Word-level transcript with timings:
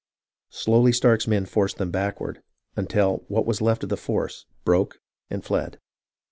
Slowly 0.49 0.93
Stark's 0.93 1.27
men 1.27 1.45
forced 1.45 1.77
them 1.77 1.91
backward, 1.91 2.41
until 2.75 3.17
what 3.27 3.45
was 3.45 3.61
left 3.61 3.83
of 3.83 3.89
the 3.89 3.97
force 3.97 4.47
broke 4.65 4.99
and 5.29 5.45
fled. 5.45 5.79